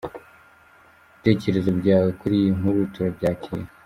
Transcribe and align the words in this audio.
Ibitekerezo 1.03 1.71
byawe 1.79 2.09
kuri 2.19 2.33
iyi 2.41 2.49
nkuru 2.57 2.79
turabyakira. 2.93 3.63